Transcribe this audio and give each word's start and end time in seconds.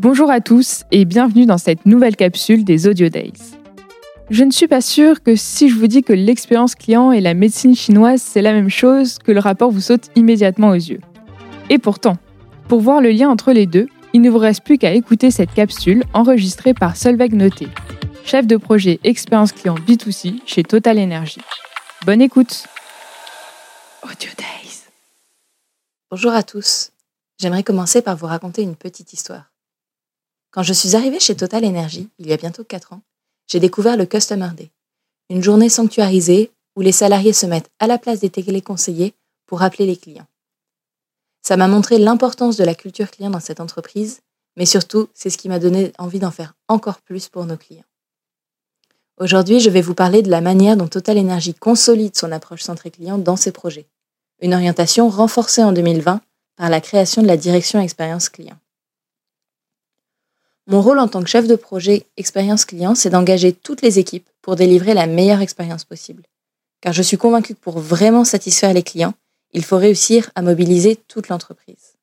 Bonjour 0.00 0.28
à 0.28 0.40
tous 0.40 0.82
et 0.90 1.04
bienvenue 1.04 1.46
dans 1.46 1.56
cette 1.56 1.86
nouvelle 1.86 2.16
capsule 2.16 2.64
des 2.64 2.88
Audio 2.88 3.08
Days. 3.08 3.54
Je 4.28 4.42
ne 4.42 4.50
suis 4.50 4.66
pas 4.66 4.80
sûre 4.80 5.22
que 5.22 5.36
si 5.36 5.68
je 5.68 5.76
vous 5.76 5.86
dis 5.86 6.02
que 6.02 6.12
l'expérience 6.12 6.74
client 6.74 7.12
et 7.12 7.20
la 7.20 7.32
médecine 7.32 7.76
chinoise 7.76 8.20
c'est 8.20 8.42
la 8.42 8.52
même 8.52 8.68
chose, 8.68 9.18
que 9.18 9.30
le 9.30 9.38
rapport 9.38 9.70
vous 9.70 9.80
saute 9.80 10.10
immédiatement 10.16 10.70
aux 10.70 10.74
yeux. 10.74 11.00
Et 11.70 11.78
pourtant, 11.78 12.16
pour 12.68 12.80
voir 12.80 13.00
le 13.00 13.10
lien 13.10 13.28
entre 13.30 13.52
les 13.52 13.66
deux, 13.66 13.86
il 14.12 14.20
ne 14.20 14.30
vous 14.30 14.38
reste 14.38 14.64
plus 14.64 14.78
qu'à 14.78 14.92
écouter 14.92 15.30
cette 15.30 15.54
capsule 15.54 16.02
enregistrée 16.12 16.74
par 16.74 16.96
Solveig 16.96 17.34
Noté, 17.34 17.68
chef 18.24 18.48
de 18.48 18.56
projet 18.56 18.98
expérience 19.04 19.52
client 19.52 19.76
B2C 19.76 20.40
chez 20.44 20.64
Total 20.64 20.98
Energy. 20.98 21.40
Bonne 22.04 22.20
écoute 22.20 22.66
Audio 24.02 24.30
Days 24.36 24.82
Bonjour 26.10 26.32
à 26.32 26.42
tous. 26.42 26.90
J'aimerais 27.38 27.62
commencer 27.62 28.02
par 28.02 28.16
vous 28.16 28.26
raconter 28.26 28.62
une 28.62 28.76
petite 28.76 29.12
histoire. 29.12 29.53
Quand 30.54 30.62
je 30.62 30.72
suis 30.72 30.94
arrivée 30.94 31.18
chez 31.18 31.34
Total 31.34 31.64
Energy, 31.64 32.08
il 32.20 32.28
y 32.28 32.32
a 32.32 32.36
bientôt 32.36 32.62
4 32.62 32.92
ans, 32.92 33.00
j'ai 33.48 33.58
découvert 33.58 33.96
le 33.96 34.06
Customer 34.06 34.50
Day, 34.56 34.70
une 35.28 35.42
journée 35.42 35.68
sanctuarisée 35.68 36.52
où 36.76 36.80
les 36.80 36.92
salariés 36.92 37.32
se 37.32 37.44
mettent 37.44 37.72
à 37.80 37.88
la 37.88 37.98
place 37.98 38.20
des 38.20 38.30
téléconseillers 38.30 39.14
pour 39.46 39.62
appeler 39.62 39.84
les 39.84 39.96
clients. 39.96 40.28
Ça 41.42 41.56
m'a 41.56 41.66
montré 41.66 41.98
l'importance 41.98 42.56
de 42.56 42.62
la 42.62 42.76
culture 42.76 43.10
client 43.10 43.30
dans 43.30 43.40
cette 43.40 43.58
entreprise, 43.58 44.20
mais 44.56 44.64
surtout, 44.64 45.08
c'est 45.12 45.28
ce 45.28 45.38
qui 45.38 45.48
m'a 45.48 45.58
donné 45.58 45.92
envie 45.98 46.20
d'en 46.20 46.30
faire 46.30 46.54
encore 46.68 47.00
plus 47.00 47.28
pour 47.28 47.46
nos 47.46 47.56
clients. 47.56 47.82
Aujourd'hui, 49.18 49.58
je 49.58 49.70
vais 49.70 49.82
vous 49.82 49.94
parler 49.94 50.22
de 50.22 50.30
la 50.30 50.40
manière 50.40 50.76
dont 50.76 50.86
Total 50.86 51.18
Energy 51.18 51.54
consolide 51.54 52.14
son 52.14 52.30
approche 52.30 52.62
centrée 52.62 52.92
client 52.92 53.18
dans 53.18 53.36
ses 53.36 53.50
projets. 53.50 53.88
Une 54.40 54.54
orientation 54.54 55.08
renforcée 55.08 55.64
en 55.64 55.72
2020 55.72 56.20
par 56.54 56.70
la 56.70 56.80
création 56.80 57.22
de 57.22 57.26
la 57.26 57.36
direction 57.36 57.80
expérience 57.80 58.28
client. 58.28 58.56
Mon 60.66 60.80
rôle 60.80 60.98
en 60.98 61.08
tant 61.08 61.22
que 61.22 61.28
chef 61.28 61.46
de 61.46 61.56
projet 61.56 62.06
expérience 62.16 62.64
client, 62.64 62.94
c'est 62.94 63.10
d'engager 63.10 63.52
toutes 63.52 63.82
les 63.82 63.98
équipes 63.98 64.28
pour 64.40 64.56
délivrer 64.56 64.94
la 64.94 65.06
meilleure 65.06 65.40
expérience 65.40 65.84
possible. 65.84 66.22
Car 66.80 66.92
je 66.92 67.02
suis 67.02 67.18
convaincue 67.18 67.54
que 67.54 67.60
pour 67.60 67.78
vraiment 67.78 68.24
satisfaire 68.24 68.72
les 68.72 68.82
clients, 68.82 69.14
il 69.52 69.64
faut 69.64 69.76
réussir 69.76 70.30
à 70.34 70.42
mobiliser 70.42 70.96
toute 70.96 71.28
l'entreprise. 71.28 71.94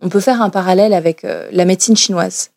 On 0.00 0.08
peut 0.08 0.20
faire 0.20 0.42
un 0.42 0.50
parallèle 0.50 0.94
avec 0.94 1.24
euh, 1.24 1.48
la 1.52 1.64
médecine 1.64 1.96
chinoise. 1.96 2.50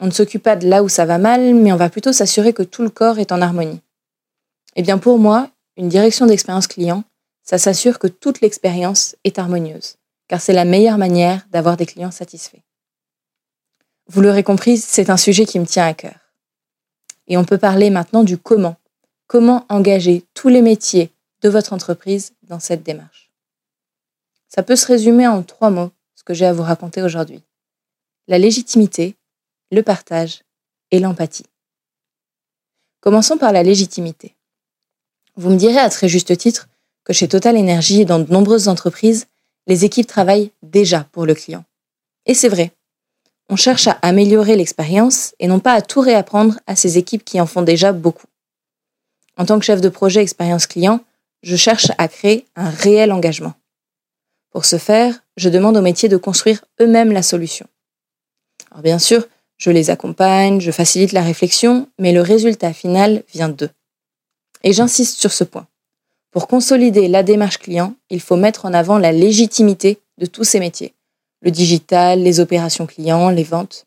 On 0.00 0.06
ne 0.06 0.12
s'occupe 0.12 0.42
pas 0.42 0.56
de 0.56 0.68
là 0.68 0.84
où 0.84 0.88
ça 0.88 1.04
va 1.04 1.18
mal, 1.18 1.54
mais 1.54 1.72
on 1.72 1.76
va 1.76 1.90
plutôt 1.90 2.12
s'assurer 2.12 2.52
que 2.52 2.62
tout 2.62 2.82
le 2.82 2.90
corps 2.90 3.18
est 3.18 3.32
en 3.32 3.42
harmonie. 3.42 3.80
Eh 4.76 4.82
bien 4.82 4.98
pour 4.98 5.18
moi, 5.18 5.50
une 5.76 5.88
direction 5.88 6.26
d'expérience 6.26 6.68
client, 6.68 7.02
ça 7.42 7.58
s'assure 7.58 7.98
que 7.98 8.06
toute 8.06 8.40
l'expérience 8.40 9.16
est 9.24 9.38
harmonieuse, 9.38 9.96
car 10.28 10.40
c'est 10.40 10.52
la 10.52 10.64
meilleure 10.64 10.98
manière 10.98 11.46
d'avoir 11.50 11.76
des 11.76 11.86
clients 11.86 12.10
satisfaits. 12.10 12.65
Vous 14.08 14.20
l'aurez 14.20 14.44
compris, 14.44 14.78
c'est 14.78 15.10
un 15.10 15.16
sujet 15.16 15.46
qui 15.46 15.58
me 15.58 15.66
tient 15.66 15.86
à 15.86 15.94
cœur. 15.94 16.14
Et 17.28 17.36
on 17.36 17.44
peut 17.44 17.58
parler 17.58 17.90
maintenant 17.90 18.22
du 18.22 18.38
comment. 18.38 18.76
Comment 19.26 19.66
engager 19.68 20.24
tous 20.34 20.48
les 20.48 20.62
métiers 20.62 21.10
de 21.42 21.48
votre 21.48 21.72
entreprise 21.72 22.32
dans 22.44 22.60
cette 22.60 22.82
démarche. 22.82 23.30
Ça 24.48 24.62
peut 24.62 24.76
se 24.76 24.86
résumer 24.86 25.26
en 25.26 25.42
trois 25.42 25.70
mots, 25.70 25.90
ce 26.14 26.22
que 26.22 26.34
j'ai 26.34 26.46
à 26.46 26.52
vous 26.52 26.62
raconter 26.62 27.02
aujourd'hui. 27.02 27.42
La 28.28 28.38
légitimité, 28.38 29.16
le 29.70 29.82
partage 29.82 30.42
et 30.90 30.98
l'empathie. 30.98 31.46
Commençons 33.00 33.38
par 33.38 33.52
la 33.52 33.62
légitimité. 33.62 34.34
Vous 35.36 35.50
me 35.50 35.56
direz 35.56 35.78
à 35.78 35.90
très 35.90 36.08
juste 36.08 36.36
titre 36.36 36.68
que 37.04 37.12
chez 37.12 37.28
Total 37.28 37.56
Energy 37.56 38.00
et 38.00 38.04
dans 38.04 38.18
de 38.18 38.32
nombreuses 38.32 38.68
entreprises, 38.68 39.26
les 39.66 39.84
équipes 39.84 40.06
travaillent 40.06 40.50
déjà 40.62 41.04
pour 41.12 41.26
le 41.26 41.34
client. 41.34 41.64
Et 42.24 42.34
c'est 42.34 42.48
vrai. 42.48 42.72
On 43.48 43.56
cherche 43.56 43.86
à 43.86 43.98
améliorer 44.02 44.56
l'expérience 44.56 45.34
et 45.38 45.46
non 45.46 45.60
pas 45.60 45.72
à 45.72 45.82
tout 45.82 46.00
réapprendre 46.00 46.58
à 46.66 46.74
ces 46.74 46.98
équipes 46.98 47.24
qui 47.24 47.40
en 47.40 47.46
font 47.46 47.62
déjà 47.62 47.92
beaucoup. 47.92 48.26
En 49.36 49.44
tant 49.44 49.58
que 49.58 49.64
chef 49.64 49.80
de 49.80 49.88
projet 49.88 50.22
expérience 50.22 50.66
client, 50.66 51.00
je 51.42 51.54
cherche 51.54 51.92
à 51.98 52.08
créer 52.08 52.46
un 52.56 52.70
réel 52.70 53.12
engagement. 53.12 53.54
Pour 54.50 54.64
ce 54.64 54.78
faire, 54.78 55.22
je 55.36 55.48
demande 55.48 55.76
aux 55.76 55.82
métiers 55.82 56.08
de 56.08 56.16
construire 56.16 56.64
eux-mêmes 56.80 57.12
la 57.12 57.22
solution. 57.22 57.66
Alors 58.70 58.82
bien 58.82 58.98
sûr, 58.98 59.26
je 59.58 59.70
les 59.70 59.90
accompagne, 59.90 60.60
je 60.60 60.70
facilite 60.70 61.12
la 61.12 61.22
réflexion, 61.22 61.88
mais 61.98 62.12
le 62.12 62.22
résultat 62.22 62.72
final 62.72 63.22
vient 63.32 63.48
d'eux. 63.48 63.70
Et 64.64 64.72
j'insiste 64.72 65.18
sur 65.20 65.32
ce 65.32 65.44
point. 65.44 65.66
Pour 66.32 66.48
consolider 66.48 67.08
la 67.08 67.22
démarche 67.22 67.58
client, 67.58 67.94
il 68.10 68.20
faut 68.20 68.36
mettre 68.36 68.64
en 68.64 68.74
avant 68.74 68.98
la 68.98 69.12
légitimité 69.12 70.00
de 70.18 70.26
tous 70.26 70.44
ces 70.44 70.58
métiers. 70.60 70.95
Le 71.42 71.50
digital, 71.50 72.22
les 72.22 72.40
opérations 72.40 72.86
clients, 72.86 73.30
les 73.30 73.44
ventes. 73.44 73.86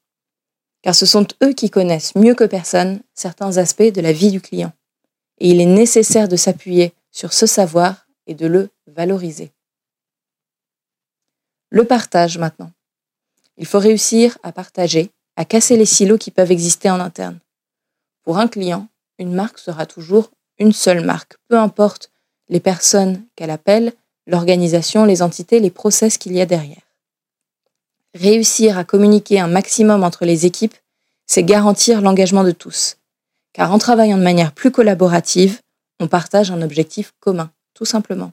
Car 0.82 0.96
ce 0.96 1.06
sont 1.06 1.28
eux 1.44 1.54
qui 1.54 1.70
connaissent 1.70 2.16
mieux 2.16 2.36
que 2.36 2.44
personne 2.44 3.02
certains 3.14 3.58
aspects 3.58 3.82
de 3.82 4.02
la 4.02 4.14
vie 4.14 4.32
du 4.32 4.42
client. 4.42 4.72
Et 5.40 5.50
il 5.50 5.62
est 5.62 5.66
nécessaire 5.66 6.28
de 6.28 6.36
s'appuyer 6.36 6.94
sur 7.12 7.34
ce 7.34 7.46
savoir 7.46 8.08
et 8.28 8.36
de 8.36 8.48
le 8.48 8.70
valoriser. 8.88 9.52
Le 11.70 11.84
partage 11.84 12.38
maintenant. 12.38 12.72
Il 13.58 13.66
faut 13.66 13.80
réussir 13.80 14.38
à 14.44 14.52
partager, 14.52 15.12
à 15.36 15.46
casser 15.46 15.78
les 15.78 15.86
silos 15.86 16.18
qui 16.18 16.32
peuvent 16.32 16.52
exister 16.52 16.90
en 16.90 17.00
interne. 17.00 17.40
Pour 18.24 18.38
un 18.38 18.48
client, 18.48 18.88
une 19.18 19.34
marque 19.34 19.60
sera 19.60 19.86
toujours 19.86 20.32
une 20.60 20.74
seule 20.74 21.06
marque, 21.06 21.36
peu 21.48 21.58
importe 21.58 22.12
les 22.50 22.60
personnes 22.60 23.24
qu'elle 23.36 23.52
appelle, 23.52 23.94
l'organisation, 24.28 25.06
les 25.06 25.22
entités, 25.22 25.60
les 25.60 25.72
process 25.72 26.18
qu'il 26.18 26.34
y 26.34 26.42
a 26.42 26.46
derrière. 26.46 26.89
Réussir 28.16 28.78
à 28.78 28.84
communiquer 28.84 29.40
un 29.40 29.48
maximum 29.48 30.04
entre 30.04 30.26
les 30.26 30.46
équipes, 30.46 30.76
c'est 31.28 31.44
garantir 31.44 32.02
l'engagement 32.02 32.44
de 32.44 32.52
tous. 32.52 32.98
Car 33.54 33.72
en 33.72 33.78
travaillant 33.78 34.18
de 34.18 34.24
manière 34.24 34.52
plus 34.52 34.72
collaborative, 34.72 35.62
on 36.00 36.08
partage 36.08 36.50
un 36.50 36.62
objectif 36.62 37.14
commun, 37.20 37.52
tout 37.74 37.86
simplement. 37.86 38.32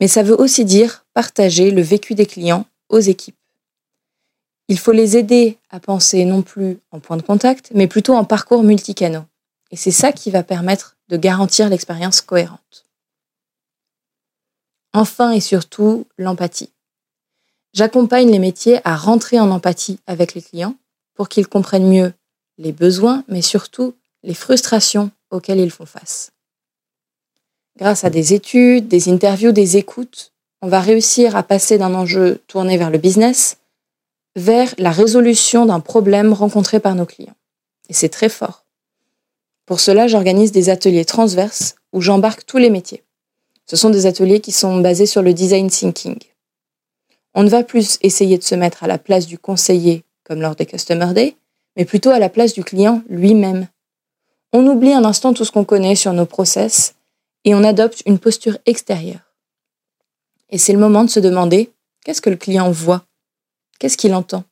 Mais 0.00 0.08
ça 0.08 0.22
veut 0.22 0.38
aussi 0.38 0.64
dire 0.64 1.06
partager 1.14 1.70
le 1.70 1.80
vécu 1.80 2.14
des 2.14 2.26
clients 2.26 2.66
aux 2.88 2.98
équipes. 2.98 3.36
Il 4.68 4.78
faut 4.78 4.92
les 4.92 5.16
aider 5.16 5.58
à 5.70 5.80
penser 5.80 6.24
non 6.24 6.42
plus 6.42 6.78
en 6.90 7.00
point 7.00 7.16
de 7.16 7.22
contact, 7.22 7.70
mais 7.74 7.86
plutôt 7.86 8.14
en 8.14 8.24
parcours 8.24 8.62
multicanaux. 8.62 9.24
Et 9.70 9.76
c'est 9.76 9.90
ça 9.90 10.12
qui 10.12 10.30
va 10.30 10.42
permettre 10.42 10.96
de 11.08 11.16
garantir 11.16 11.68
l'expérience 11.68 12.20
cohérente. 12.20 12.84
Enfin 14.92 15.30
et 15.30 15.40
surtout, 15.40 16.06
l'empathie. 16.18 16.72
J'accompagne 17.76 18.30
les 18.30 18.38
métiers 18.38 18.80
à 18.84 18.96
rentrer 18.96 19.38
en 19.38 19.50
empathie 19.50 19.98
avec 20.06 20.32
les 20.32 20.40
clients 20.40 20.76
pour 21.14 21.28
qu'ils 21.28 21.46
comprennent 21.46 21.90
mieux 21.90 22.14
les 22.56 22.72
besoins, 22.72 23.22
mais 23.28 23.42
surtout 23.42 23.92
les 24.22 24.32
frustrations 24.32 25.10
auxquels 25.30 25.60
ils 25.60 25.70
font 25.70 25.84
face. 25.84 26.32
Grâce 27.78 28.04
à 28.04 28.08
des 28.08 28.32
études, 28.32 28.88
des 28.88 29.10
interviews, 29.10 29.52
des 29.52 29.76
écoutes, 29.76 30.32
on 30.62 30.68
va 30.68 30.80
réussir 30.80 31.36
à 31.36 31.42
passer 31.42 31.76
d'un 31.76 31.94
enjeu 31.94 32.40
tourné 32.46 32.78
vers 32.78 32.88
le 32.88 32.96
business 32.96 33.58
vers 34.36 34.74
la 34.78 34.90
résolution 34.90 35.66
d'un 35.66 35.80
problème 35.80 36.32
rencontré 36.32 36.80
par 36.80 36.94
nos 36.94 37.04
clients. 37.04 37.36
Et 37.90 37.92
c'est 37.92 38.08
très 38.08 38.30
fort. 38.30 38.64
Pour 39.66 39.80
cela, 39.80 40.08
j'organise 40.08 40.50
des 40.50 40.70
ateliers 40.70 41.04
transverses 41.04 41.74
où 41.92 42.00
j'embarque 42.00 42.46
tous 42.46 42.56
les 42.56 42.70
métiers. 42.70 43.02
Ce 43.66 43.76
sont 43.76 43.90
des 43.90 44.06
ateliers 44.06 44.40
qui 44.40 44.52
sont 44.52 44.80
basés 44.80 45.04
sur 45.04 45.20
le 45.20 45.34
design 45.34 45.68
thinking. 45.68 46.18
On 47.36 47.44
ne 47.44 47.48
va 47.48 47.62
plus 47.62 47.98
essayer 48.00 48.36
de 48.36 48.42
se 48.42 48.56
mettre 48.56 48.82
à 48.82 48.88
la 48.88 48.98
place 48.98 49.28
du 49.28 49.38
conseiller 49.38 50.02
comme 50.24 50.40
lors 50.40 50.56
des 50.56 50.66
Customer 50.66 51.12
Day, 51.14 51.36
mais 51.76 51.84
plutôt 51.84 52.10
à 52.10 52.18
la 52.18 52.28
place 52.28 52.52
du 52.52 52.64
client 52.64 53.02
lui-même 53.08 53.68
on 54.52 54.66
oublie 54.66 54.92
un 54.92 55.04
instant 55.04 55.34
tout 55.34 55.44
ce 55.44 55.52
qu'on 55.52 55.64
connaît 55.64 55.96
sur 55.96 56.12
nos 56.12 56.26
process 56.26 56.94
et 57.44 57.54
on 57.54 57.62
adopte 57.62 58.02
une 58.06 58.18
posture 58.18 58.58
extérieure. 58.64 59.34
Et 60.48 60.58
c'est 60.58 60.72
le 60.72 60.78
moment 60.78 61.04
de 61.04 61.10
se 61.10 61.20
demander 61.20 61.72
qu'est-ce 62.04 62.22
que 62.22 62.30
le 62.30 62.36
client 62.36 62.70
voit, 62.70 63.04
qu'est-ce 63.78 63.98
qu'il 63.98 64.14
entend? 64.14 64.44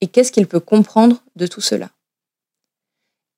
Et 0.00 0.08
qu'est-ce 0.08 0.32
qu'il 0.32 0.46
peut 0.46 0.60
comprendre 0.60 1.22
de 1.36 1.46
tout 1.46 1.60
cela? 1.60 1.90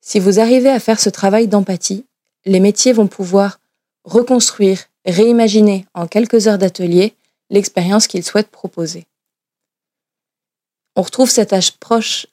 Si 0.00 0.19
vous 0.19 0.41
arrivez 0.41 0.70
à 0.70 0.81
faire 0.81 0.99
ce 0.99 1.11
travail 1.11 1.47
d'empathie, 1.47 2.05
les 2.44 2.61
métiers 2.61 2.93
vont 2.93 3.06
pouvoir 3.06 3.61
reconstruire, 4.05 4.81
réimaginer 5.06 5.87
en 5.94 6.06
quelques 6.06 6.49
heures 6.49 6.59
d'atelier 6.59 7.15
l'expérience 7.55 8.06
qu'ils 8.06 8.25
souhaitent 8.25 8.51
proposer. 8.51 9.06
On 10.97 11.03
retrouve 11.03 11.31
cette 11.31 11.53
approche 11.53 12.27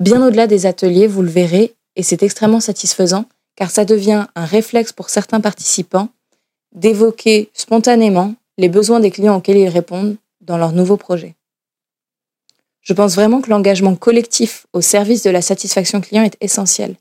bien 0.00 0.26
au-delà 0.26 0.46
des 0.46 0.66
ateliers, 0.66 1.06
vous 1.06 1.22
le 1.22 1.30
verrez, 1.30 1.74
et 1.96 2.02
c'est 2.02 2.22
extrêmement 2.22 2.60
satisfaisant 2.60 3.26
car 3.54 3.70
ça 3.70 3.84
devient 3.84 4.26
un 4.34 4.44
réflexe 4.44 4.92
pour 4.92 5.10
certains 5.10 5.40
participants 5.40 6.08
d'évoquer 6.74 7.50
spontanément 7.52 8.34
les 8.58 8.68
besoins 8.68 9.00
des 9.00 9.10
clients 9.10 9.36
auxquels 9.36 9.58
ils 9.58 9.68
répondent 9.68 10.16
dans 10.40 10.56
leur 10.56 10.72
nouveau 10.72 10.96
projet. 10.96 11.34
Je 12.80 12.94
pense 12.94 13.14
vraiment 13.14 13.40
que 13.40 13.50
l'engagement 13.50 13.94
collectif 13.94 14.66
au 14.72 14.80
service 14.80 15.22
de 15.22 15.30
la 15.30 15.42
satisfaction 15.42 16.00
client 16.00 16.24
est 16.24 16.36
essentiel. 16.40 16.96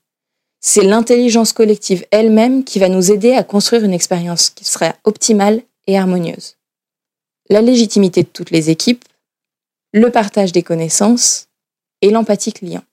C'est 0.60 0.84
l'intelligence 0.84 1.54
collective 1.54 2.06
elle-même 2.12 2.64
qui 2.64 2.78
va 2.78 2.90
nous 2.90 3.12
aider 3.12 3.34
à 3.34 3.44
construire 3.44 3.84
une 3.84 3.94
expérience 3.94 4.50
qui 4.52 4.66
sera 4.66 4.94
optimale 5.06 5.64
et 5.88 5.98
harmonieuse. 5.98 6.58
La 7.50 7.62
légitimité 7.62 8.24
de 8.24 8.30
toutes 8.30 8.52
les 8.52 8.70
équipes, 8.70 9.04
le 9.94 10.10
partage 10.10 10.52
des 10.52 10.64
connaissances 10.64 11.48
et 12.02 12.10
l'empathie 12.10 12.54
client. 12.54 12.84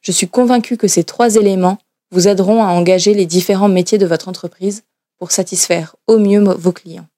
Je 0.00 0.12
suis 0.12 0.28
convaincue 0.28 0.76
que 0.76 0.88
ces 0.88 1.04
trois 1.04 1.36
éléments 1.36 1.78
vous 2.10 2.28
aideront 2.28 2.62
à 2.62 2.68
engager 2.68 3.14
les 3.14 3.26
différents 3.26 3.68
métiers 3.68 3.98
de 3.98 4.06
votre 4.06 4.28
entreprise 4.28 4.84
pour 5.18 5.32
satisfaire 5.32 5.96
au 6.06 6.18
mieux 6.18 6.40
vos 6.40 6.72
clients. 6.72 7.08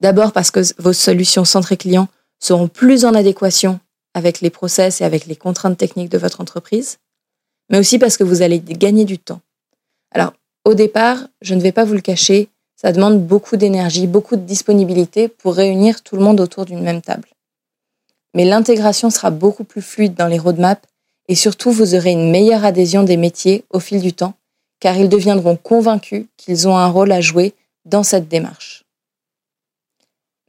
D'abord 0.00 0.32
parce 0.32 0.50
que 0.50 0.60
vos 0.82 0.92
solutions 0.92 1.44
centrées 1.44 1.76
clients 1.76 2.08
seront 2.40 2.68
plus 2.68 3.04
en 3.04 3.14
adéquation 3.14 3.78
avec 4.14 4.40
les 4.40 4.50
process 4.50 5.00
et 5.00 5.04
avec 5.04 5.26
les 5.26 5.36
contraintes 5.36 5.78
techniques 5.78 6.10
de 6.10 6.18
votre 6.18 6.40
entreprise, 6.40 6.98
mais 7.70 7.78
aussi 7.78 7.98
parce 7.98 8.16
que 8.16 8.24
vous 8.24 8.42
allez 8.42 8.58
gagner 8.58 9.04
du 9.04 9.18
temps. 9.18 9.40
Alors, 10.10 10.32
au 10.64 10.74
départ, 10.74 11.18
je 11.40 11.54
ne 11.54 11.60
vais 11.60 11.72
pas 11.72 11.84
vous 11.84 11.94
le 11.94 12.00
cacher, 12.00 12.48
ça 12.82 12.92
demande 12.92 13.24
beaucoup 13.24 13.56
d'énergie, 13.56 14.08
beaucoup 14.08 14.34
de 14.34 14.42
disponibilité 14.42 15.28
pour 15.28 15.54
réunir 15.54 16.02
tout 16.02 16.16
le 16.16 16.22
monde 16.22 16.40
autour 16.40 16.64
d'une 16.64 16.82
même 16.82 17.00
table. 17.00 17.28
Mais 18.34 18.44
l'intégration 18.44 19.08
sera 19.08 19.30
beaucoup 19.30 19.62
plus 19.62 19.82
fluide 19.82 20.14
dans 20.14 20.26
les 20.26 20.38
roadmaps 20.38 20.82
et 21.28 21.36
surtout 21.36 21.70
vous 21.70 21.94
aurez 21.94 22.10
une 22.10 22.30
meilleure 22.30 22.64
adhésion 22.64 23.04
des 23.04 23.16
métiers 23.16 23.64
au 23.70 23.78
fil 23.78 24.00
du 24.00 24.12
temps, 24.12 24.34
car 24.80 24.96
ils 24.96 25.08
deviendront 25.08 25.56
convaincus 25.56 26.26
qu'ils 26.36 26.66
ont 26.66 26.76
un 26.76 26.88
rôle 26.88 27.12
à 27.12 27.20
jouer 27.20 27.54
dans 27.84 28.02
cette 28.02 28.28
démarche. 28.28 28.84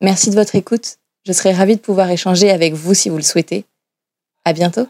Merci 0.02 0.32
de 0.32 0.36
votre 0.36 0.56
écoute. 0.56 0.98
Je 1.26 1.34
serai 1.34 1.54
ravie 1.54 1.76
de 1.76 1.82
pouvoir 1.82 2.10
échanger 2.10 2.50
avec 2.50 2.74
vous 2.74 2.96
si 2.96 3.10
vous 3.10 3.18
le 3.18 3.22
souhaitez. 3.22 3.66
À 4.44 4.54
bientôt. 4.54 4.88